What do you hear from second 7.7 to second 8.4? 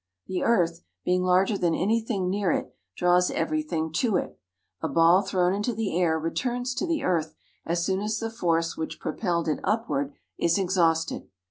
soon as the